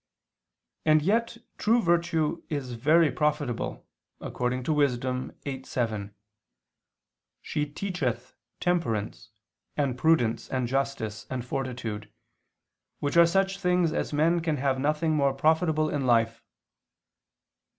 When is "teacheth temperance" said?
7.67-9.29